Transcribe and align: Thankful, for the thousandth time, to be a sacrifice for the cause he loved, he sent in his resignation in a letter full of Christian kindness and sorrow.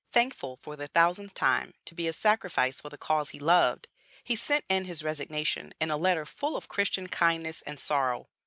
Thankful, 0.11 0.57
for 0.63 0.75
the 0.75 0.87
thousandth 0.87 1.35
time, 1.35 1.75
to 1.85 1.93
be 1.93 2.07
a 2.07 2.11
sacrifice 2.11 2.81
for 2.81 2.89
the 2.89 2.97
cause 2.97 3.29
he 3.29 3.39
loved, 3.39 3.87
he 4.23 4.35
sent 4.35 4.65
in 4.67 4.85
his 4.85 5.03
resignation 5.03 5.75
in 5.79 5.91
a 5.91 5.95
letter 5.95 6.25
full 6.25 6.57
of 6.57 6.67
Christian 6.67 7.05
kindness 7.07 7.61
and 7.67 7.79
sorrow. 7.79 8.27